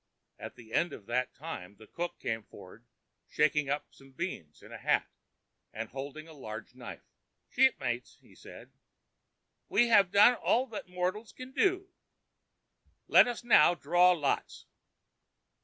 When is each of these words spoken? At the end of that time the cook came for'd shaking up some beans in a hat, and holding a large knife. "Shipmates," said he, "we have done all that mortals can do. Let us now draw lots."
At 0.39 0.55
the 0.55 0.73
end 0.73 0.93
of 0.93 1.05
that 1.05 1.31
time 1.35 1.75
the 1.75 1.85
cook 1.85 2.17
came 2.17 2.41
for'd 2.41 2.87
shaking 3.29 3.69
up 3.69 3.93
some 3.93 4.13
beans 4.13 4.63
in 4.63 4.71
a 4.71 4.79
hat, 4.79 5.07
and 5.71 5.89
holding 5.89 6.27
a 6.27 6.33
large 6.33 6.73
knife. 6.73 7.03
"Shipmates," 7.51 8.17
said 8.33 8.69
he, 8.69 8.79
"we 9.69 9.89
have 9.89 10.09
done 10.11 10.33
all 10.33 10.65
that 10.69 10.89
mortals 10.89 11.31
can 11.31 11.51
do. 11.51 11.93
Let 13.07 13.27
us 13.27 13.43
now 13.43 13.75
draw 13.75 14.13
lots." 14.13 14.65